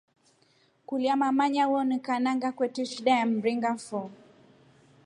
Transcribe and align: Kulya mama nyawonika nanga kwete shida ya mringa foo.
Kulya 0.87 1.13
mama 1.21 1.45
nyawonika 1.53 2.13
nanga 2.23 2.49
kwete 2.57 2.83
shida 2.91 3.11
ya 3.19 3.25
mringa 3.31 3.71
foo. 3.85 4.09